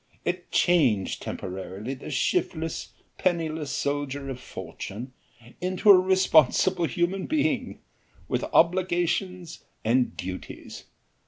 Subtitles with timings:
[0.25, 5.13] It changed temporarily the shiftless, penniless soldier of fortune
[5.61, 7.77] into a responsible human being,
[8.27, 10.85] with obligations and duties.